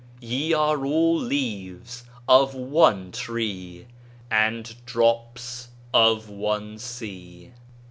[0.19, 3.85] Ye are all leaves of one tree
[4.31, 7.51] and drops of one sea."